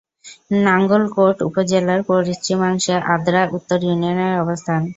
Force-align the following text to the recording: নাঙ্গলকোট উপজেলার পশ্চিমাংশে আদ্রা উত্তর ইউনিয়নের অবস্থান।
নাঙ্গলকোট 0.65 1.37
উপজেলার 1.49 1.99
পশ্চিমাংশে 2.09 2.95
আদ্রা 3.13 3.41
উত্তর 3.57 3.79
ইউনিয়নের 3.83 4.33
অবস্থান। 4.43 4.81